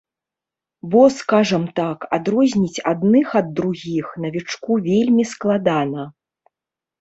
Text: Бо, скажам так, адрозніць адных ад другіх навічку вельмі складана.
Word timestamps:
Бо, 0.93 1.01
скажам 1.17 1.65
так, 1.79 1.97
адрозніць 2.17 2.83
адных 2.93 3.27
ад 3.41 3.47
другіх 3.61 4.05
навічку 4.25 4.71
вельмі 4.89 5.23
складана. 5.35 6.03